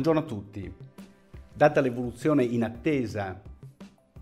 [0.00, 0.72] Buongiorno a tutti.
[1.52, 3.42] Data l'evoluzione inattesa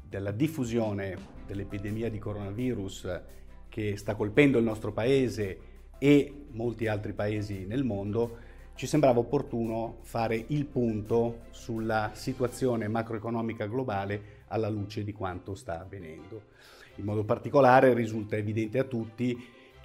[0.09, 3.21] della diffusione dell'epidemia di coronavirus
[3.69, 5.59] che sta colpendo il nostro paese
[5.99, 8.39] e molti altri paesi nel mondo,
[8.75, 15.79] ci sembrava opportuno fare il punto sulla situazione macroeconomica globale alla luce di quanto sta
[15.79, 16.45] avvenendo.
[16.95, 19.37] In modo particolare risulta evidente a tutti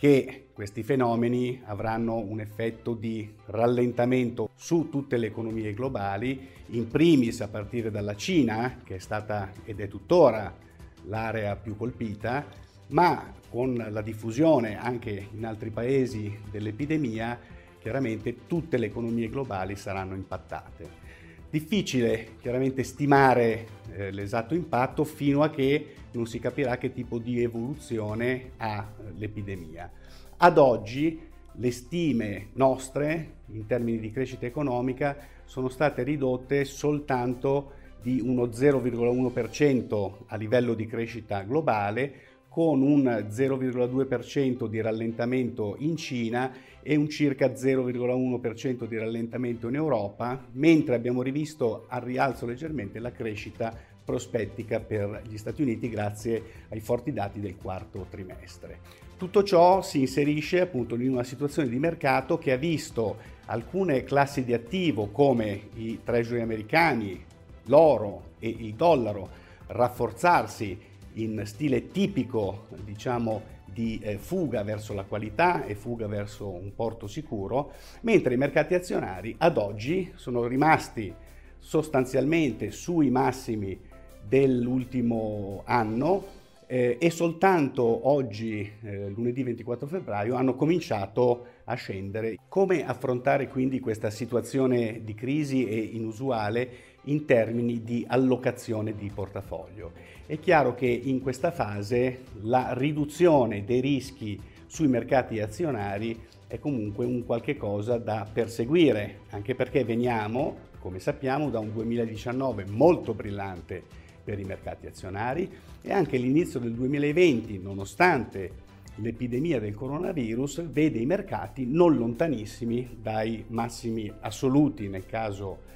[0.01, 7.41] che questi fenomeni avranno un effetto di rallentamento su tutte le economie globali, in primis
[7.41, 10.57] a partire dalla Cina, che è stata ed è tuttora
[11.03, 12.43] l'area più colpita,
[12.87, 17.39] ma con la diffusione anche in altri paesi dell'epidemia,
[17.79, 21.10] chiaramente tutte le economie globali saranno impattate.
[21.51, 27.43] Difficile chiaramente stimare eh, l'esatto impatto fino a che non si capirà che tipo di
[27.43, 29.91] evoluzione ha l'epidemia.
[30.37, 31.19] Ad oggi
[31.55, 40.11] le stime nostre in termini di crescita economica sono state ridotte soltanto di uno 0,1%
[40.27, 42.13] a livello di crescita globale,
[42.51, 50.47] con un 0,2% di rallentamento in Cina e un circa 0,1% di rallentamento in Europa,
[50.51, 56.81] mentre abbiamo rivisto al rialzo leggermente la crescita prospettica per gli Stati Uniti grazie ai
[56.81, 58.79] forti dati del quarto trimestre.
[59.15, 64.43] Tutto ciò si inserisce appunto in una situazione di mercato che ha visto alcune classi
[64.43, 67.23] di attivo come i treasury americani,
[67.67, 75.65] l'oro e il dollaro rafforzarsi in stile tipico, diciamo, di eh, fuga verso la qualità
[75.65, 77.71] e fuga verso un porto sicuro,
[78.01, 81.13] mentre i mercati azionari ad oggi sono rimasti
[81.57, 83.79] sostanzialmente sui massimi
[84.27, 86.39] dell'ultimo anno
[86.71, 92.37] eh, e soltanto oggi, eh, lunedì 24 febbraio, hanno cominciato a scendere.
[92.47, 96.69] Come affrontare quindi questa situazione di crisi e inusuale
[97.05, 99.91] in termini di allocazione di portafoglio?
[100.25, 107.03] È chiaro che in questa fase la riduzione dei rischi sui mercati azionari è comunque
[107.03, 113.99] un qualche cosa da perseguire, anche perché veniamo, come sappiamo, da un 2019 molto brillante
[114.23, 115.49] per i mercati azionari
[115.81, 123.45] e anche l'inizio del 2020, nonostante l'epidemia del coronavirus, vede i mercati non lontanissimi dai
[123.47, 125.69] massimi assoluti nel caso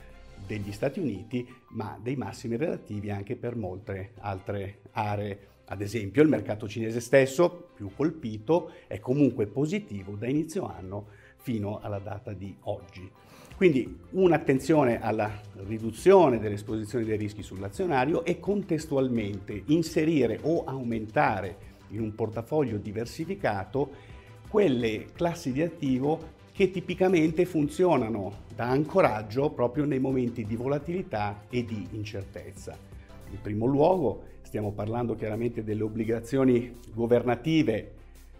[0.45, 5.53] degli Stati Uniti, ma dei massimi relativi anche per molte altre aree.
[5.65, 11.07] Ad esempio il mercato cinese stesso, più colpito, è comunque positivo da inizio anno
[11.37, 13.11] fino alla data di oggi.
[13.55, 15.31] Quindi un'attenzione alla
[15.65, 23.91] riduzione dell'esposizione dei rischi sull'azionario e contestualmente inserire o aumentare in un portafoglio diversificato
[24.49, 31.63] quelle classi di attivo che tipicamente funzionano da ancoraggio proprio nei momenti di volatilità e
[31.63, 32.77] di incertezza.
[33.31, 37.93] In primo luogo stiamo parlando chiaramente delle obbligazioni governative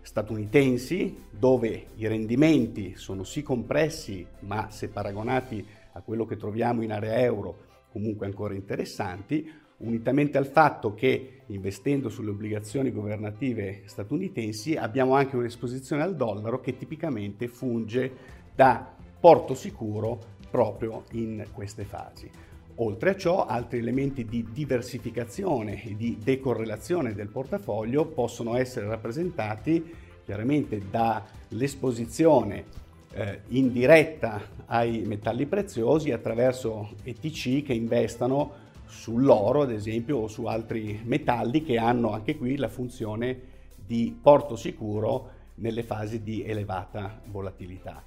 [0.06, 6.92] statunitensi dove i rendimenti sono sì compressi, ma se paragonati a quello che troviamo in
[6.92, 15.16] area euro comunque ancora interessanti, unitamente al fatto che investendo sulle obbligazioni governative statunitensi abbiamo
[15.16, 18.12] anche un'esposizione al dollaro che tipicamente funge
[18.54, 20.20] da porto sicuro
[20.52, 22.30] proprio in queste fasi.
[22.78, 29.94] Oltre a ciò, altri elementi di diversificazione e di decorrelazione del portafoglio possono essere rappresentati
[30.26, 32.66] chiaramente dall'esposizione
[33.14, 41.00] eh, indiretta ai metalli preziosi attraverso ETC che investano sull'oro, ad esempio, o su altri
[41.06, 43.40] metalli che hanno anche qui la funzione
[43.86, 48.04] di porto sicuro nelle fasi di elevata volatilità.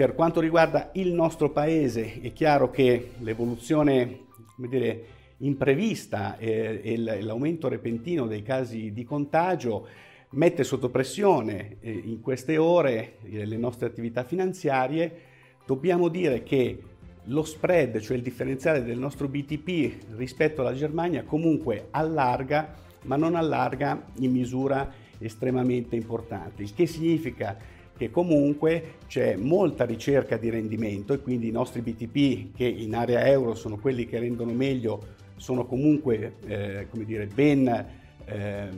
[0.00, 4.20] Per quanto riguarda il nostro paese, è chiaro che l'evoluzione
[4.56, 5.04] dire,
[5.40, 9.86] imprevista e, l'aumento repentino dei casi di contagio
[10.30, 15.12] mette sotto pressione eh, in queste ore eh, le nostre attività finanziarie.
[15.66, 16.82] Dobbiamo dire che
[17.24, 23.34] lo spread, cioè il differenziale del nostro BTP rispetto alla Germania, comunque allarga, ma non
[23.34, 31.12] allarga in misura estremamente importante, il che significa che comunque c'è molta ricerca di rendimento
[31.12, 35.66] e quindi i nostri BTP che in area euro sono quelli che rendono meglio sono
[35.66, 37.68] comunque eh, dire, ben
[38.24, 38.68] eh,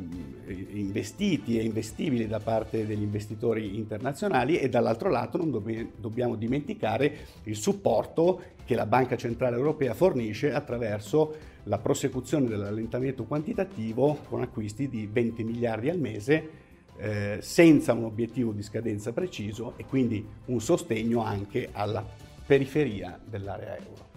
[0.73, 7.15] investiti e investibili da parte degli investitori internazionali e dall'altro lato non dobb- dobbiamo dimenticare
[7.45, 11.35] il supporto che la Banca Centrale Europea fornisce attraverso
[11.65, 18.53] la prosecuzione dell'allentamento quantitativo con acquisti di 20 miliardi al mese eh, senza un obiettivo
[18.53, 22.05] di scadenza preciso e quindi un sostegno anche alla
[22.47, 24.11] periferia dell'area euro.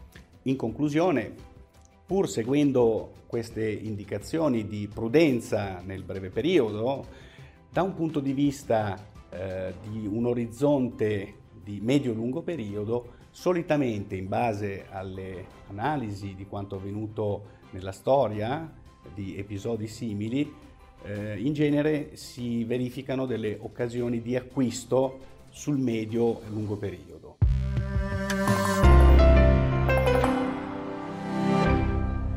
[0.43, 1.33] In conclusione,
[2.05, 7.05] pur seguendo queste indicazioni di prudenza nel breve periodo,
[7.71, 8.97] da un punto di vista
[9.29, 11.33] eh, di un orizzonte
[11.63, 18.71] di medio-lungo periodo, solitamente in base alle analisi di quanto avvenuto nella storia
[19.13, 20.53] di episodi simili,
[21.05, 27.37] eh, in genere si verificano delle occasioni di acquisto sul medio e lungo periodo.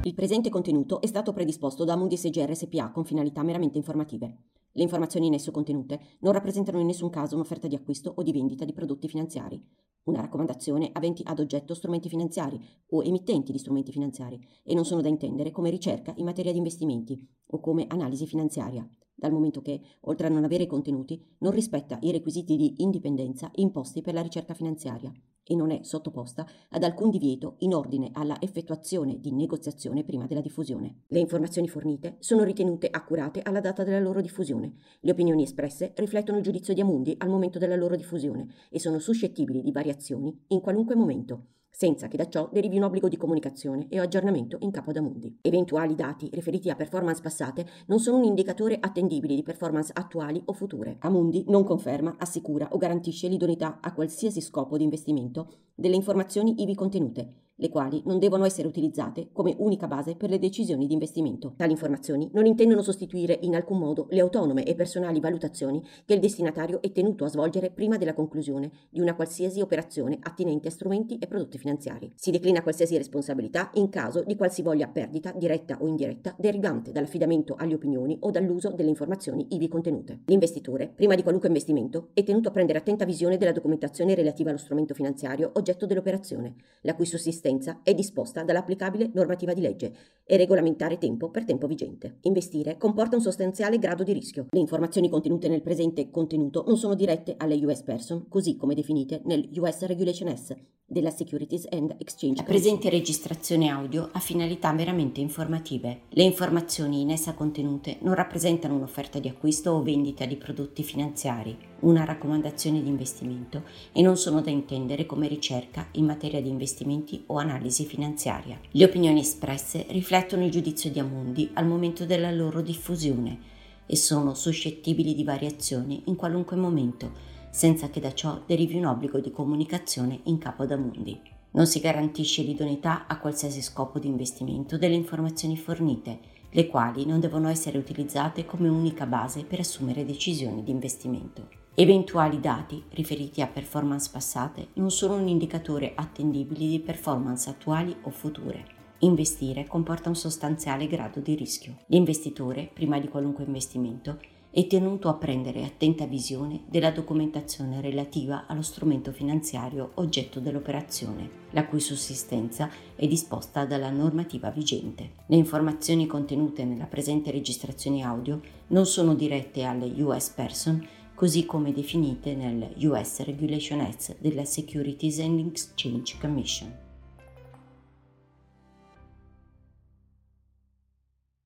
[0.05, 4.45] Il presente contenuto è stato predisposto da Moody's EGR SPA con finalità meramente informative.
[4.73, 8.31] Le informazioni in esso contenute non rappresentano in nessun caso un'offerta di acquisto o di
[8.31, 9.61] vendita di prodotti finanziari,
[10.05, 15.03] una raccomandazione aventi ad oggetto strumenti finanziari o emittenti di strumenti finanziari e non sono
[15.03, 19.81] da intendere come ricerca in materia di investimenti o come analisi finanziaria, dal momento che,
[20.03, 24.55] oltre a non avere contenuti, non rispetta i requisiti di indipendenza imposti per la ricerca
[24.55, 25.13] finanziaria
[25.49, 30.43] e non è sottoposta ad alcun divieto in ordine alla effettuazione di negoziazione prima della
[30.43, 31.05] diffusione.
[31.07, 34.75] Le informazioni fornite sono ritenute accurate alla data della loro diffusione.
[35.01, 38.99] Le opinioni espresse riflettono il giudizio di Amundi al momento della loro diffusione e sono
[38.99, 43.87] suscettibili di variazioni in qualunque momento senza che da ciò derivi un obbligo di comunicazione
[43.89, 45.39] e aggiornamento in capo ad Amundi.
[45.41, 50.53] Eventuali dati riferiti a performance passate non sono un indicatore attendibile di performance attuali o
[50.53, 50.97] future.
[51.01, 56.75] Amundi non conferma, assicura o garantisce l'idoneità a qualsiasi scopo di investimento delle informazioni ivi
[56.75, 61.55] contenute le quali non devono essere utilizzate come unica base per le decisioni di investimento.
[61.57, 66.21] Tali informazioni non intendono sostituire in alcun modo le autonome e personali valutazioni che il
[66.21, 71.19] destinatario è tenuto a svolgere prima della conclusione di una qualsiasi operazione attinente a strumenti
[71.19, 72.13] e prodotti finanziari.
[72.15, 77.75] Si declina qualsiasi responsabilità in caso di qualsivoglia perdita, diretta o indiretta, derivante dall'affidamento alle
[77.75, 80.21] opinioni o dall'uso delle informazioni ivi contenute.
[80.27, 84.59] L'investitore, prima di qualunque investimento, è tenuto a prendere attenta visione della documentazione relativa allo
[84.59, 89.97] strumento finanziario oggetto dell'operazione, la cui sussistenza assistenza è disposta dall'applicabile normativa di legge
[90.31, 92.19] e regolamentare tempo per tempo vigente.
[92.23, 94.49] Investire comporta un sostanziale grado di rischio.
[94.51, 99.23] Le informazioni contenute nel presente contenuto non sono dirette alle US person, così come definite
[99.25, 100.55] nel US Regulation S
[100.91, 102.41] della Securities and Exchange.
[102.41, 106.03] La presente registrazione audio ha finalità meramente informative.
[106.09, 111.57] Le informazioni in essa contenute non rappresentano un'offerta di acquisto o vendita di prodotti finanziari,
[111.81, 117.23] una raccomandazione di investimento e non sono da intendere come ricerca in materia di investimenti
[117.27, 118.59] o analisi finanziaria.
[118.71, 119.85] Le opinioni espresse
[120.19, 123.39] riflettono il giudizio di Amundi al momento della loro diffusione
[123.87, 127.13] e sono suscettibili di variazioni in qualunque momento
[127.51, 131.21] senza che da ciò derivi un obbligo di comunicazione in capo ad Amundi.
[131.53, 136.19] Non si garantisce l'idoneità a qualsiasi scopo di investimento delle informazioni fornite,
[136.51, 141.49] le quali non devono essere utilizzate come unica base per assumere decisioni di investimento.
[141.75, 148.11] Eventuali dati riferiti a performance passate non sono un indicatore attendibile di performance attuali o
[148.11, 148.78] future.
[149.01, 151.77] Investire comporta un sostanziale grado di rischio.
[151.87, 154.19] L'investitore, prima di qualunque investimento,
[154.51, 161.67] è tenuto a prendere attenta visione della documentazione relativa allo strumento finanziario oggetto dell'operazione, la
[161.67, 165.11] cui sussistenza è disposta dalla normativa vigente.
[165.27, 170.85] Le informazioni contenute nella presente registrazione audio non sono dirette alle US person
[171.15, 176.87] così come definite nel US Regulation S della Securities and Exchange Commission.